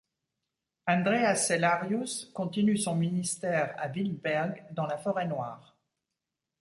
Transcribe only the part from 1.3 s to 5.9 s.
Cellarius continue son ministère à Wildberg, dans la Forêt-Noire.